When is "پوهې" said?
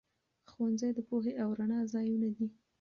1.07-1.33